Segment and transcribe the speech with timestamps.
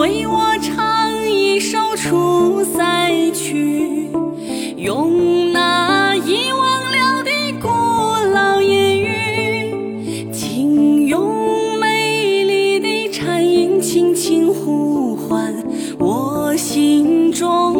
[0.00, 4.10] 为我唱一首出塞曲
[4.78, 7.68] 用那遗忘了的古
[8.32, 15.54] 老言语请用美丽的颤音轻轻呼唤
[15.98, 17.79] 我心中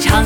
[0.00, 0.24] 场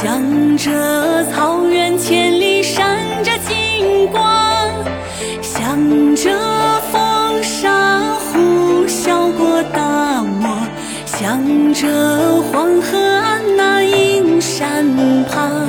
[0.00, 4.72] 想着草原千里闪着金光，
[5.42, 6.30] 想着
[6.92, 10.56] 风沙呼啸过大漠，
[11.04, 14.86] 想着黄河岸那阴山
[15.26, 15.68] 旁。